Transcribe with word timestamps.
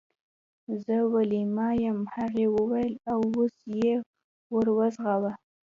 زه 0.83 0.95
ویلما 1.13 1.69
یم 1.83 1.99
هغې 2.15 2.45
وویل 2.57 2.93
او 3.11 3.19
لاس 3.35 3.57
یې 3.79 3.95
ور 4.53 4.67
وغزاوه 4.77 5.31